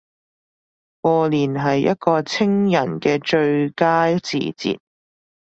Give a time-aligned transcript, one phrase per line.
[1.01, 4.19] 過年係一個清人既最佳時
[4.57, 4.79] 節